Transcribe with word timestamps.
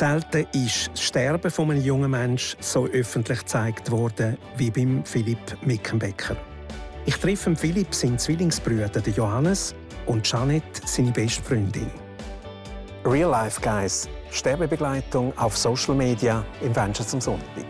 Selten 0.00 0.46
ist 0.54 0.90
das 0.92 1.02
Sterben 1.02 1.50
von 1.50 1.70
einem 1.70 1.84
jungen 1.84 2.10
Menschen 2.10 2.56
so 2.62 2.86
öffentlich 2.86 3.40
gezeigt 3.40 3.90
worden 3.90 4.38
wie 4.56 4.70
beim 4.70 5.04
Philipp 5.04 5.58
Mickenbecker. 5.60 6.38
Ich 7.04 7.16
treffe 7.16 7.54
Philipp 7.54 7.94
seinen 7.94 8.18
Zwillingsbrüder 8.18 9.02
Johannes 9.14 9.74
und 10.06 10.26
Janet, 10.26 10.64
seine 10.86 11.10
beste 11.10 11.42
Freundin. 11.42 11.90
Real 13.04 13.30
Life 13.30 13.60
Guys, 13.60 14.08
Sterbebegleitung 14.30 15.36
auf 15.36 15.54
Social 15.54 15.94
Media 15.94 16.42
im 16.62 16.74
Venture 16.74 17.06
zum 17.06 17.20
Sonntag. 17.20 17.66